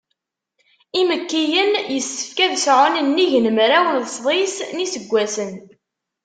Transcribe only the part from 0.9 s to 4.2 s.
Imekkiyen, yessefk ad sɛun nnig n mraw d